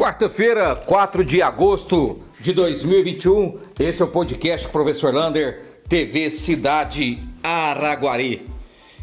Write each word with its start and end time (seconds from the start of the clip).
Quarta-feira, 0.00 0.74
4 0.74 1.22
de 1.22 1.42
agosto 1.42 2.20
de 2.40 2.54
2021, 2.54 3.58
esse 3.78 4.00
é 4.00 4.04
o 4.06 4.08
podcast 4.08 4.66
Professor 4.68 5.12
Lander, 5.12 5.62
TV 5.90 6.30
Cidade 6.30 7.18
Araguari. 7.42 8.46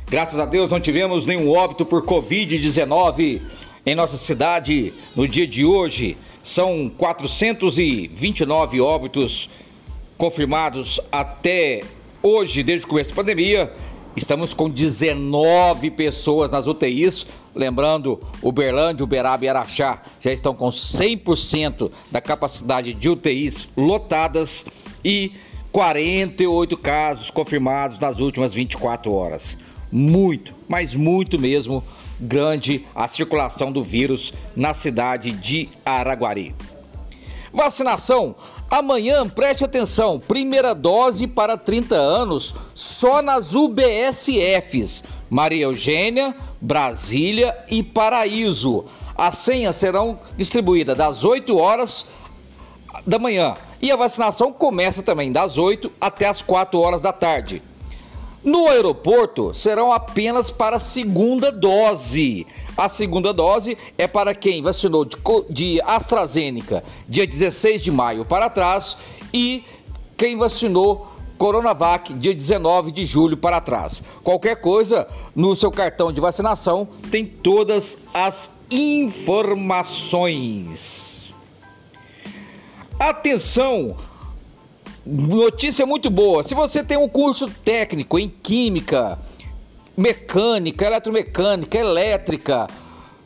Graças 0.10 0.39
a 0.39 0.46
Deus 0.48 0.71
não 0.71 0.80
tivemos 0.80 1.28
nenhum 1.28 1.52
óbito 1.52 1.86
por 1.86 2.04
Covid-19 2.04 3.44
em 3.86 3.94
nossa 3.94 4.18
cidade 4.18 4.91
no 5.16 5.28
dia 5.28 5.46
de 5.46 5.64
hoje. 5.64 6.18
São 6.41 6.89
429 6.89 8.82
óbitos 8.82 9.52
confirmados 10.18 11.00
até 11.11 11.82
hoje, 12.23 12.64
desde 12.64 12.88
o 12.88 12.89
começo 12.89 13.11
da 13.11 13.18
pandemia. 13.18 13.71
Estamos 14.16 14.52
com 14.52 14.68
19 14.68 15.91
pessoas 15.91 16.50
nas 16.50 16.66
UTIs. 16.66 17.27
Lembrando, 17.57 18.21
Uberlândia, 18.41 19.03
Uberaba 19.03 19.43
e 19.43 19.49
Araxá 19.49 19.99
já 20.20 20.31
estão 20.31 20.53
com 20.53 20.70
100% 20.70 21.91
da 22.11 22.21
capacidade 22.21 22.93
de 22.93 23.09
UTIs 23.09 23.67
lotadas 23.75 24.63
e 25.03 25.31
48 25.71 26.77
casos 26.77 27.31
confirmados 27.31 27.97
nas 27.97 28.20
últimas 28.20 28.53
24 28.53 29.11
horas. 29.11 29.57
Muito, 29.91 30.53
mas 30.67 30.93
muito 30.93 31.39
mesmo 31.39 31.83
grande 32.20 32.85
a 32.93 33.07
circulação 33.07 33.71
do 33.71 33.83
vírus 33.83 34.33
na 34.55 34.75
cidade 34.75 35.31
de 35.31 35.69
Araguari. 35.83 36.53
Vacinação 37.52 38.35
Amanhã, 38.70 39.27
preste 39.27 39.63
atenção, 39.63 40.20
primeira 40.20 40.75
dose 40.75 41.25
para 41.25 41.58
30 41.58 41.95
anos 41.95 42.53
só 42.75 43.21
nas 43.21 43.55
UBSFs 43.55 45.03
Maria 45.30 45.63
Eugênia, 45.63 46.35
Brasília 46.59 47.58
e 47.70 47.83
Paraíso. 47.83 48.86
As 49.17 49.36
senhas 49.38 49.75
serão 49.75 50.19
distribuídas 50.38 50.97
das 50.97 51.23
8 51.23 51.58
horas 51.58 52.05
da 53.05 53.19
manhã 53.19 53.53
e 53.81 53.92
a 53.92 53.95
vacinação 53.95 54.52
começa 54.52 55.03
também 55.03 55.31
das 55.31 55.58
8 55.58 55.92
até 55.99 56.27
as 56.27 56.42
4 56.42 56.80
horas 56.80 57.02
da 57.02 57.11
tarde. 57.11 57.61
No 58.48 58.67
aeroporto 58.70 59.53
serão 59.53 59.92
apenas 59.92 60.50
para 60.50 60.80
segunda 60.80 61.52
dose. 61.52 62.48
A 62.78 62.88
segunda 62.88 63.34
dose 63.34 63.78
é 63.98 64.08
para 64.08 64.34
quem 64.34 64.62
vacinou 64.62 65.04
de, 65.04 65.17
de 65.50 65.81
AstraZeneca 65.81 66.81
dia 67.09 67.28
16 67.28 67.81
de 67.81 67.92
maio 67.92 68.23
para 68.23 68.50
trás 68.50 68.95
e 69.34 69.66
quem 70.16 70.38
vacinou 70.38 71.09
Coronavac 71.38 72.14
dia 72.14 72.34
19 72.34 72.94
de 72.94 73.04
julho 73.04 73.36
para 73.36 73.59
trás. 73.59 74.02
Qualquer 74.23 74.61
coisa, 74.61 75.09
no 75.36 75.54
seu 75.54 75.70
cartão 75.70 76.09
de 76.09 76.22
vacinação 76.22 76.88
tem 77.11 77.26
todas 77.26 78.00
as 78.14 78.50
informações. 78.72 81.34
Atenção! 82.98 83.98
Notícia 85.09 85.86
muito 85.86 86.09
boa. 86.09 86.44
Se 86.44 86.53
você 86.53 86.83
tem 86.83 86.97
um 86.97 87.08
curso 87.08 87.50
técnico 87.50 88.19
em 88.19 88.27
química, 88.27 89.17
mecânica, 89.95 90.86
eletromecânica, 90.86 91.77
elétrica, 91.77 92.67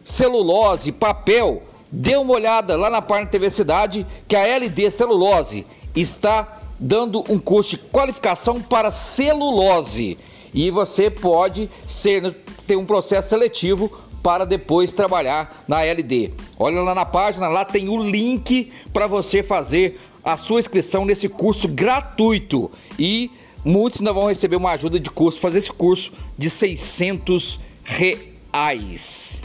celulose, 0.04 0.92
papel, 0.92 1.64
dê 1.92 2.16
uma 2.16 2.34
olhada 2.34 2.78
lá 2.78 2.88
na 2.88 3.02
página 3.02 3.32
TV 3.32 3.50
Cidade 3.50 4.06
que 4.28 4.36
a 4.36 4.46
LD 4.46 4.92
Celulose 4.92 5.66
está 5.96 6.60
dando 6.80 7.24
um 7.28 7.40
curso 7.40 7.72
de 7.72 7.78
qualificação 7.78 8.62
para 8.62 8.92
celulose 8.92 10.20
e 10.54 10.70
você 10.70 11.10
pode 11.10 11.68
ser 11.88 12.32
ter 12.68 12.76
um 12.76 12.86
processo 12.86 13.30
seletivo 13.30 13.92
para 14.22 14.46
depois 14.46 14.92
trabalhar 14.92 15.64
na 15.68 15.84
LD. 15.84 16.32
Olha 16.58 16.82
lá 16.82 16.96
na 16.96 17.06
página, 17.06 17.48
lá 17.48 17.66
tem 17.66 17.90
o 17.90 18.02
link 18.02 18.72
para 18.94 19.08
você 19.08 19.42
fazer 19.42 20.00
a 20.24 20.38
sua 20.38 20.60
inscrição 20.60 21.06
nesse 21.06 21.28
curso 21.28 21.68
gratuito 21.68 22.70
e 22.98 23.32
muitos 23.66 24.00
ainda 24.00 24.14
vão 24.14 24.28
receber 24.28 24.56
uma 24.56 24.72
ajuda 24.72 25.00
de 25.00 25.10
curso, 25.10 25.40
fazer 25.40 25.60
esse 25.60 25.72
curso 25.72 26.12
de 26.38 26.50
600 26.50 27.60
reais. 27.84 29.42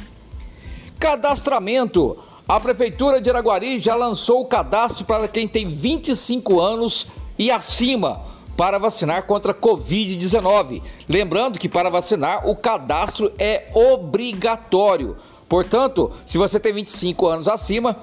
Cadastramento. 0.98 2.18
A 2.48 2.60
Prefeitura 2.60 3.20
de 3.20 3.28
Araguari 3.28 3.80
já 3.80 3.96
lançou 3.96 4.40
o 4.40 4.46
cadastro 4.46 5.04
para 5.04 5.26
quem 5.26 5.48
tem 5.48 5.68
25 5.68 6.60
anos 6.60 7.08
e 7.36 7.50
acima 7.50 8.35
para 8.56 8.78
vacinar 8.78 9.24
contra 9.24 9.52
Covid-19. 9.54 10.82
Lembrando 11.08 11.58
que 11.58 11.68
para 11.68 11.90
vacinar 11.90 12.48
o 12.48 12.56
cadastro 12.56 13.32
é 13.38 13.68
obrigatório. 13.74 15.16
Portanto, 15.48 16.10
se 16.24 16.38
você 16.38 16.58
tem 16.58 16.72
25 16.72 17.26
anos 17.26 17.48
acima, 17.48 17.96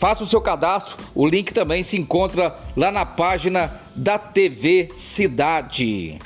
Faça 0.00 0.24
o 0.24 0.26
seu 0.26 0.40
cadastro, 0.40 0.96
o 1.14 1.26
link 1.28 1.52
também 1.52 1.82
se 1.82 1.94
encontra 1.94 2.56
lá 2.74 2.90
na 2.90 3.04
página 3.04 3.82
da 3.94 4.18
TV 4.18 4.88
Cidade. 4.94 6.18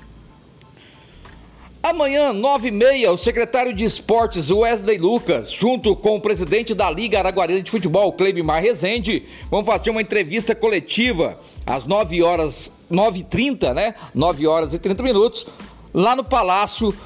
Amanhã, 1.85 2.33
9h30, 2.33 3.11
o 3.11 3.17
secretário 3.19 3.75
de 3.75 3.85
Esportes, 3.85 4.51
Wesley 4.51 4.97
Lucas, 4.97 5.53
junto 5.53 5.95
com 5.95 6.17
o 6.17 6.21
presidente 6.21 6.75
da 6.75 6.91
Liga 6.91 7.19
Araguarina 7.19 7.61
de 7.61 7.71
Futebol, 7.71 8.11
Cleibmar 8.11 8.63
Rezende, 8.63 9.27
vão 9.51 9.63
fazer 9.63 9.91
uma 9.91 10.01
entrevista 10.01 10.55
coletiva 10.55 11.39
às 11.67 11.85
9 11.85 12.23
horas, 12.23 12.73
9h30, 12.91 13.75
né? 13.75 13.95
9 14.15 14.47
horas 14.47 14.73
e 14.73 14.79
30 14.79 15.03
minutos, 15.03 15.47
lá 15.93 16.17
no 16.17 16.25
Palácio, 16.25 16.97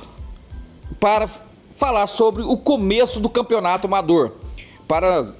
para 1.01 1.29
falar 1.75 2.07
sobre 2.07 2.45
o 2.45 2.57
começo 2.57 3.19
do 3.19 3.29
campeonato 3.29 3.89
amador. 3.89 4.35
Para 4.87 5.35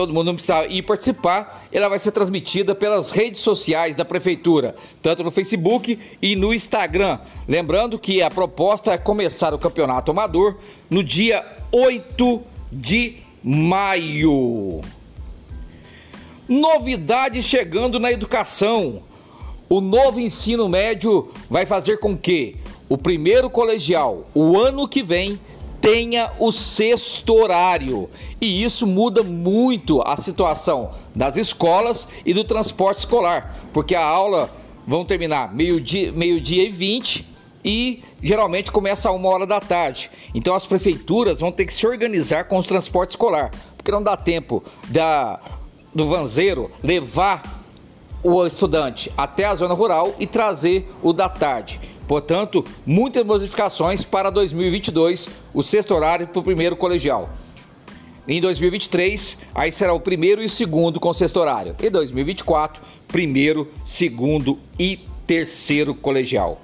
todo 0.00 0.14
mundo 0.14 0.32
precisa 0.32 0.64
ir 0.64 0.80
participar, 0.80 1.66
ela 1.70 1.86
vai 1.86 1.98
ser 1.98 2.10
transmitida 2.10 2.74
pelas 2.74 3.10
redes 3.10 3.40
sociais 3.40 3.94
da 3.94 4.02
prefeitura, 4.02 4.74
tanto 5.02 5.22
no 5.22 5.30
Facebook 5.30 5.98
e 6.22 6.34
no 6.34 6.54
Instagram. 6.54 7.18
Lembrando 7.46 7.98
que 7.98 8.22
a 8.22 8.30
proposta 8.30 8.92
é 8.92 8.96
começar 8.96 9.52
o 9.52 9.58
campeonato 9.58 10.10
amador 10.10 10.56
no 10.88 11.04
dia 11.04 11.44
8 11.70 12.40
de 12.72 13.18
maio. 13.44 14.80
Novidade 16.48 17.42
chegando 17.42 18.00
na 18.00 18.10
educação. 18.10 19.02
O 19.68 19.82
novo 19.82 20.18
ensino 20.18 20.66
médio 20.66 21.30
vai 21.50 21.66
fazer 21.66 21.98
com 21.98 22.16
que 22.16 22.56
o 22.88 22.96
primeiro 22.96 23.50
colegial, 23.50 24.26
o 24.34 24.58
ano 24.58 24.88
que 24.88 25.02
vem, 25.02 25.38
tenha 25.80 26.30
o 26.38 26.52
sexto 26.52 27.34
horário. 27.34 28.08
E 28.40 28.62
isso 28.62 28.86
muda 28.86 29.22
muito 29.22 30.02
a 30.02 30.16
situação 30.16 30.92
das 31.14 31.36
escolas 31.36 32.06
e 32.24 32.34
do 32.34 32.44
transporte 32.44 32.98
escolar, 32.98 33.56
porque 33.72 33.94
a 33.94 34.04
aula 34.04 34.50
vão 34.86 35.04
terminar 35.04 35.54
meio-dia 35.54 36.12
meio 36.12 36.40
-dia 36.40 36.66
e 36.66 36.70
20 36.70 37.26
e 37.64 38.02
geralmente 38.22 38.72
começa 38.72 39.08
a 39.08 39.12
uma 39.12 39.28
hora 39.28 39.46
da 39.46 39.60
tarde. 39.60 40.10
Então 40.34 40.54
as 40.54 40.66
prefeituras 40.66 41.40
vão 41.40 41.52
ter 41.52 41.66
que 41.66 41.72
se 41.72 41.86
organizar 41.86 42.44
com 42.44 42.58
o 42.58 42.64
transporte 42.64 43.10
escolar, 43.10 43.50
porque 43.76 43.90
não 43.90 44.02
dá 44.02 44.16
tempo 44.16 44.62
da, 44.88 45.40
do 45.94 46.08
vanzeiro 46.08 46.70
levar 46.82 47.60
o 48.22 48.46
estudante 48.46 49.10
até 49.16 49.44
a 49.44 49.54
zona 49.54 49.74
rural 49.74 50.14
e 50.18 50.26
trazer 50.26 50.90
o 51.02 51.12
da 51.12 51.28
tarde. 51.28 51.80
Portanto, 52.10 52.64
muitas 52.84 53.24
modificações 53.24 54.02
para 54.02 54.30
2022, 54.30 55.28
o 55.54 55.62
sexto 55.62 55.94
horário 55.94 56.26
para 56.26 56.40
o 56.40 56.42
primeiro 56.42 56.74
colegial. 56.74 57.30
Em 58.26 58.40
2023, 58.40 59.38
aí 59.54 59.70
será 59.70 59.92
o 59.92 60.00
primeiro 60.00 60.42
e 60.42 60.46
o 60.46 60.50
segundo 60.50 60.98
com 60.98 61.14
sexto 61.14 61.38
horário. 61.38 61.76
Em 61.80 61.88
2024, 61.88 62.82
primeiro, 63.06 63.68
segundo 63.84 64.58
e 64.76 64.98
terceiro 65.24 65.94
colegial. 65.94 66.60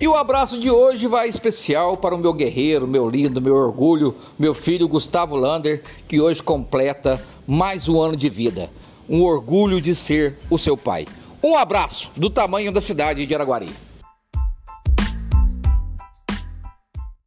E 0.00 0.08
o 0.08 0.16
abraço 0.16 0.58
de 0.58 0.68
hoje 0.68 1.06
vai 1.06 1.28
especial 1.28 1.96
para 1.96 2.12
o 2.12 2.18
meu 2.18 2.32
guerreiro, 2.32 2.88
meu 2.88 3.08
lindo, 3.08 3.40
meu 3.40 3.54
orgulho, 3.54 4.12
meu 4.36 4.54
filho 4.54 4.88
Gustavo 4.88 5.36
Lander, 5.36 5.84
que 6.08 6.20
hoje 6.20 6.42
completa 6.42 7.24
mais 7.46 7.88
um 7.88 8.02
ano 8.02 8.16
de 8.16 8.28
vida. 8.28 8.72
Um 9.08 9.22
orgulho 9.22 9.80
de 9.80 9.94
ser 9.94 10.36
o 10.50 10.58
seu 10.58 10.76
pai. 10.76 11.06
Um 11.40 11.56
abraço 11.56 12.10
do 12.16 12.28
tamanho 12.28 12.72
da 12.72 12.80
cidade 12.80 13.24
de 13.24 13.34
Araguari. 13.36 13.70